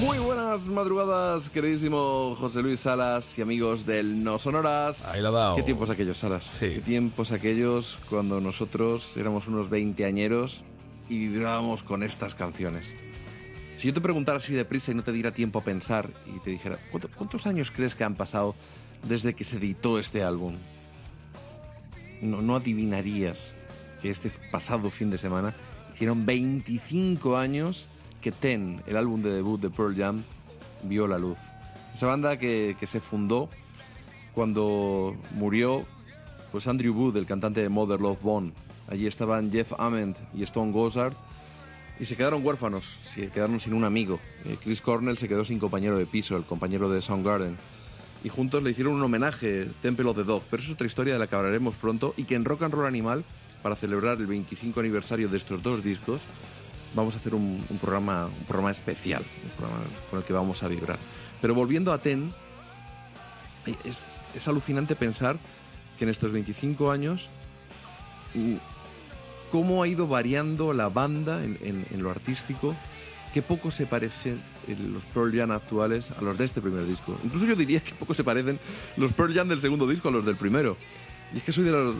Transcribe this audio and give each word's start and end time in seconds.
Muy 0.00 0.18
buenas 0.18 0.66
madrugadas, 0.66 1.50
queridísimo 1.50 2.34
José 2.38 2.62
Luis 2.62 2.80
Salas 2.80 3.38
y 3.38 3.42
amigos 3.42 3.84
del 3.84 4.24
No 4.24 4.38
Sonoras. 4.38 5.06
Ahí 5.08 5.20
la 5.20 5.28
ha 5.28 5.32
dado. 5.32 5.56
¿Qué 5.56 5.62
tiempos 5.62 5.90
aquellos, 5.90 6.18
Salas? 6.18 6.44
Sí. 6.44 6.68
¿Qué 6.70 6.80
tiempos 6.80 7.32
aquellos 7.32 7.98
cuando 8.08 8.40
nosotros 8.40 9.16
éramos 9.16 9.46
unos 9.46 9.68
veinteañeros 9.68 10.62
y 11.08 11.18
vibrábamos 11.28 11.82
con 11.82 12.02
estas 12.02 12.34
canciones? 12.34 12.94
Si 13.76 13.88
yo 13.88 13.94
te 13.94 14.00
preguntara 14.00 14.38
así 14.38 14.54
deprisa 14.54 14.92
y 14.92 14.94
no 14.94 15.02
te 15.04 15.12
diera 15.12 15.32
tiempo 15.32 15.58
a 15.58 15.64
pensar 15.64 16.10
y 16.26 16.38
te 16.40 16.50
dijera, 16.50 16.78
"¿Cuánto- 16.90 17.08
¿cuántos 17.14 17.46
años 17.46 17.70
crees 17.70 17.94
que 17.94 18.04
han 18.04 18.14
pasado 18.14 18.54
desde 19.06 19.34
que 19.34 19.44
se 19.44 19.56
editó 19.58 19.98
este 19.98 20.22
álbum? 20.22 20.56
No, 22.22 22.40
no 22.42 22.56
adivinarías 22.56 23.52
que 24.02 24.10
este 24.10 24.30
pasado 24.50 24.90
fin 24.90 25.10
de 25.10 25.18
semana 25.18 25.54
hicieron 25.92 26.24
25 26.26 27.36
años 27.36 27.86
que 28.20 28.32
Ten, 28.32 28.82
el 28.86 28.96
álbum 28.96 29.22
de 29.22 29.30
debut 29.30 29.60
de 29.60 29.70
Pearl 29.70 29.96
Jam, 29.96 30.22
vio 30.82 31.06
la 31.06 31.18
luz. 31.18 31.38
Esa 31.94 32.06
banda 32.06 32.38
que, 32.38 32.76
se 32.82 33.00
fundó 33.00 33.48
cuando 34.34 35.16
murió 35.32 35.84
pues 36.52 36.66
Andrew 36.66 36.94
Wood, 36.94 37.16
el 37.16 37.26
cantante 37.26 37.60
de 37.60 37.68
Mother 37.68 38.00
Love 38.00 38.22
Bone. 38.22 38.52
Allí 38.88 39.06
estaban 39.06 39.52
Jeff 39.52 39.72
Ament 39.78 40.16
y 40.34 40.42
Stone 40.42 40.72
Gossard 40.72 41.14
y 42.00 42.06
se 42.06 42.16
quedaron 42.16 42.44
huérfanos, 42.44 42.96
se 43.04 43.28
quedaron 43.28 43.60
sin 43.60 43.74
un 43.74 43.84
amigo. 43.84 44.18
Eh, 44.44 44.56
Chris 44.62 44.80
Cornell 44.80 45.18
se 45.18 45.28
quedó 45.28 45.44
sin 45.44 45.58
compañero 45.58 45.98
de 45.98 46.06
piso, 46.06 46.36
el 46.36 46.44
compañero 46.44 46.88
de 46.88 47.02
Soundgarden. 47.02 47.56
Y 48.24 48.28
juntos 48.28 48.62
le 48.62 48.70
hicieron 48.70 48.94
un 48.94 49.02
homenaje, 49.02 49.68
Temple 49.82 50.06
of 50.06 50.16
the 50.16 50.24
Dog. 50.24 50.42
Pero 50.50 50.62
es 50.62 50.70
otra 50.70 50.86
historia 50.86 51.12
de 51.12 51.18
la 51.18 51.26
que 51.26 51.36
hablaremos 51.36 51.74
pronto 51.76 52.14
y 52.16 52.24
que 52.24 52.34
en 52.34 52.44
Rock 52.44 52.62
and 52.62 52.74
Roll 52.74 52.86
Animal, 52.86 53.24
para 53.62 53.76
celebrar 53.76 54.18
el 54.18 54.26
25 54.26 54.80
aniversario 54.80 55.28
de 55.28 55.36
estos 55.36 55.62
dos 55.62 55.84
discos, 55.84 56.22
vamos 56.94 57.14
a 57.14 57.18
hacer 57.18 57.34
un, 57.34 57.64
programa, 57.80 58.26
un 58.26 58.44
programa 58.46 58.70
especial, 58.70 59.22
un 59.44 59.50
programa 59.50 59.84
con 60.10 60.18
el 60.20 60.24
que 60.24 60.32
vamos 60.32 60.62
a 60.62 60.68
vibrar. 60.68 60.98
Pero 61.40 61.54
volviendo 61.54 61.92
a 61.92 61.98
Ten, 61.98 62.32
es, 63.84 64.48
alucinante 64.48 64.96
pensar 64.96 65.36
que 65.98 66.04
en 66.04 66.10
estos 66.10 66.32
25 66.32 66.90
años 66.90 67.28
mm, 68.34 68.54
cómo 69.50 69.82
ha 69.82 69.88
ido 69.88 70.06
variando 70.06 70.72
la 70.72 70.88
banda 70.88 71.42
en, 71.44 71.58
en- 71.90 72.02
lo 72.02 72.10
artístico, 72.10 72.74
qué 73.34 73.42
poco 73.42 73.70
se 73.70 73.86
parecen 73.86 74.40
eh, 74.68 74.76
los 74.92 75.04
Pearl 75.06 75.36
Jam 75.36 75.50
actuales 75.50 76.10
a 76.12 76.22
los 76.22 76.38
de 76.38 76.44
este 76.44 76.60
primer 76.60 76.86
disco. 76.86 77.18
Incluso 77.24 77.46
yo 77.46 77.54
diría 77.56 77.80
que 77.80 77.92
poco 77.94 78.14
se 78.14 78.24
parecen 78.24 78.58
los 78.96 79.12
Pearl 79.12 79.34
Jam 79.34 79.48
del 79.48 79.60
segundo 79.60 79.86
disco 79.86 80.08
a 80.08 80.12
los 80.12 80.24
del 80.24 80.36
primero. 80.36 80.76
Y 81.32 81.38
es 81.38 81.42
que 81.44 81.52
soy 81.52 81.64
de, 81.64 81.70
los- 81.70 81.96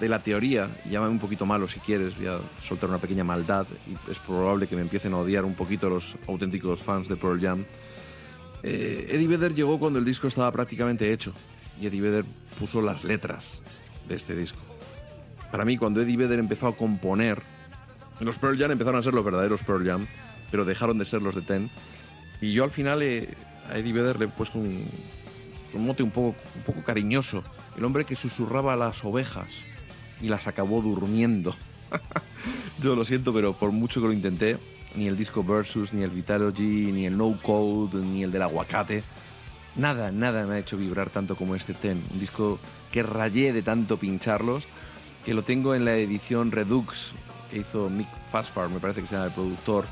de 0.00 0.08
la 0.08 0.18
teoría, 0.22 0.68
llámame 0.90 1.12
un 1.12 1.18
poquito 1.18 1.46
malo 1.46 1.66
si 1.66 1.80
quieres, 1.80 2.16
voy 2.16 2.26
a 2.26 2.38
soltar 2.62 2.88
una 2.90 2.98
pequeña 2.98 3.24
maldad, 3.24 3.66
y 3.88 4.10
es 4.10 4.18
probable 4.18 4.66
que 4.66 4.76
me 4.76 4.82
empiecen 4.82 5.14
a 5.14 5.18
odiar 5.18 5.44
un 5.44 5.54
poquito 5.54 5.88
los 5.88 6.16
auténticos 6.28 6.80
fans 6.80 7.08
de 7.08 7.16
Pearl 7.16 7.40
Jam. 7.40 7.64
Eh, 8.62 9.06
Eddie 9.10 9.28
Vedder 9.28 9.54
llegó 9.54 9.78
cuando 9.78 9.98
el 9.98 10.04
disco 10.04 10.26
estaba 10.26 10.50
prácticamente 10.52 11.12
hecho, 11.12 11.32
y 11.80 11.86
Eddie 11.86 12.00
Vedder 12.00 12.24
puso 12.58 12.80
las 12.82 13.04
letras 13.04 13.60
de 14.08 14.16
este 14.16 14.34
disco. 14.34 14.58
Para 15.50 15.64
mí, 15.64 15.76
cuando 15.78 16.00
Eddie 16.02 16.16
Vedder 16.16 16.38
empezó 16.38 16.66
a 16.66 16.76
componer, 16.76 17.40
los 18.20 18.38
Pearl 18.38 18.58
Jam 18.58 18.70
empezaron 18.70 19.00
a 19.00 19.02
ser 19.02 19.14
los 19.14 19.24
verdaderos 19.24 19.62
Pearl 19.62 19.86
Jam, 19.86 20.06
pero 20.50 20.64
dejaron 20.64 20.98
de 20.98 21.04
ser 21.04 21.22
los 21.22 21.34
de 21.34 21.42
Ten. 21.42 21.70
Y 22.40 22.52
yo 22.52 22.64
al 22.64 22.70
final 22.70 23.02
eh, 23.02 23.28
a 23.70 23.78
Eddie 23.78 23.92
Vedder 23.92 24.18
le 24.18 24.24
he 24.26 24.28
puesto 24.28 24.58
un, 24.58 24.84
un 25.74 25.86
mote 25.86 26.02
un 26.02 26.10
poco, 26.10 26.34
un 26.56 26.62
poco 26.62 26.82
cariñoso. 26.82 27.42
El 27.76 27.84
hombre 27.84 28.04
que 28.04 28.16
susurraba 28.16 28.74
a 28.74 28.76
las 28.76 29.04
ovejas 29.04 29.48
y 30.20 30.28
las 30.28 30.46
acabó 30.46 30.80
durmiendo. 30.80 31.54
yo 32.82 32.96
lo 32.96 33.04
siento, 33.04 33.32
pero 33.32 33.52
por 33.52 33.72
mucho 33.72 34.00
que 34.00 34.06
lo 34.06 34.12
intenté, 34.12 34.58
ni 34.94 35.06
el 35.08 35.16
disco 35.16 35.44
Versus, 35.44 35.92
ni 35.92 36.02
el 36.02 36.10
Vitalogy, 36.10 36.92
ni 36.92 37.06
el 37.06 37.16
No 37.16 37.38
Code, 37.42 37.98
ni 37.98 38.22
el 38.22 38.32
del 38.32 38.42
aguacate, 38.42 39.02
nada, 39.76 40.12
nada 40.12 40.46
me 40.46 40.54
ha 40.54 40.58
hecho 40.58 40.76
vibrar 40.76 41.10
tanto 41.10 41.36
como 41.36 41.54
este 41.54 41.74
Ten. 41.74 42.02
Un 42.12 42.20
disco 42.20 42.58
que 42.92 43.02
rayé 43.02 43.52
de 43.52 43.62
tanto 43.62 43.98
pincharlos, 43.98 44.64
que 45.24 45.34
lo 45.34 45.42
tengo 45.42 45.74
en 45.74 45.84
la 45.84 45.96
edición 45.96 46.52
Redux 46.52 47.12
que 47.50 47.58
hizo 47.58 47.88
Mick 47.90 48.08
Fastfar, 48.30 48.68
me 48.68 48.80
parece 48.80 49.00
que 49.00 49.06
se 49.06 49.14
llama 49.14 49.26
el 49.26 49.32
productor, 49.32 49.84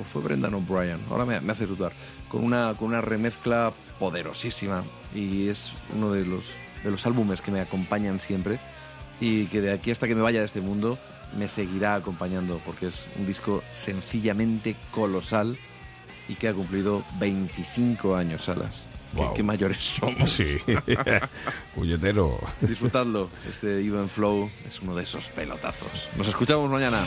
o 0.00 0.04
fue 0.04 0.22
Brendan 0.22 0.54
O'Brien, 0.54 1.00
ahora 1.10 1.24
me, 1.26 1.40
me 1.40 1.52
hace 1.52 1.66
dudar, 1.66 1.92
con 2.28 2.42
una, 2.44 2.74
con 2.78 2.88
una 2.88 3.00
remezcla 3.00 3.72
poderosísima 3.98 4.82
y 5.14 5.48
es 5.48 5.72
uno 5.94 6.12
de 6.12 6.24
los, 6.24 6.44
de 6.84 6.90
los 6.90 7.04
álbumes 7.06 7.40
que 7.40 7.50
me 7.50 7.60
acompañan 7.60 8.18
siempre 8.20 8.58
y 9.20 9.46
que 9.46 9.60
de 9.60 9.72
aquí 9.72 9.90
hasta 9.90 10.08
que 10.08 10.14
me 10.14 10.22
vaya 10.22 10.40
de 10.40 10.46
este 10.46 10.60
mundo 10.60 10.98
me 11.38 11.48
seguirá 11.48 11.94
acompañando 11.94 12.60
porque 12.66 12.88
es 12.88 13.04
un 13.18 13.26
disco 13.26 13.62
sencillamente 13.70 14.76
colosal 14.90 15.56
y 16.28 16.34
que 16.34 16.48
ha 16.48 16.54
cumplido 16.54 17.04
25 17.18 18.16
años, 18.16 18.44
Salas. 18.44 18.70
Qué- 19.12 19.18
Guau. 19.18 19.34
Qué, 19.34 19.42
mayores 19.42 19.76
somos. 19.78 20.30
Sí. 20.30 20.56
Puñetero. 21.74 22.38
Disfrutadlo. 22.62 23.28
Este 23.46 23.80
Even 23.84 24.08
Flow 24.08 24.50
es 24.66 24.80
uno 24.80 24.94
de 24.96 25.02
esos 25.02 25.28
pelotazos. 25.28 26.08
Nos 26.16 26.28
escuchamos 26.28 26.70
mañana. 26.70 27.02